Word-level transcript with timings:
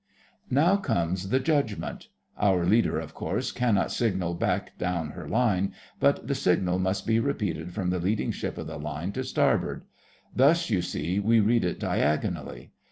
Now 0.49 0.77
comes 0.77 1.29
the 1.29 1.39
judgment! 1.39 2.07
Our 2.35 2.65
leader, 2.65 2.97
of 2.99 3.13
course, 3.13 3.51
cannot 3.51 3.91
signal 3.91 4.33
back 4.33 4.75
down 4.79 5.11
her 5.11 5.29
line, 5.29 5.75
but 5.99 6.27
the 6.27 6.33
signal 6.33 6.79
must 6.79 7.05
be 7.05 7.19
repeated 7.19 7.71
from 7.75 7.91
the 7.91 7.99
leading 7.99 8.31
ship 8.31 8.57
of 8.57 8.65
the 8.65 8.79
line 8.79 9.11
to 9.11 9.23
starboard. 9.23 9.83
Thus, 10.35 10.71
you 10.71 10.81
see, 10.81 11.19
we 11.19 11.39
read 11.39 11.63
it 11.63 11.79
diagonally. 11.79 12.71